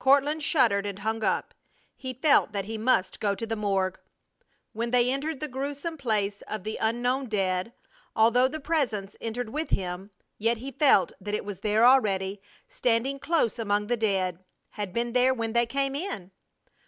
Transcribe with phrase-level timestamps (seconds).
[0.00, 1.54] Courtland shuddered and hung up.
[1.94, 4.00] He felt that he must go to the morgue.
[4.72, 7.72] When they entered the gruesome place of the unknown dead,
[8.16, 13.20] although the Presence entered with him, yet he felt that it was there already, standing
[13.20, 16.32] close among the dead; had been there when they came in!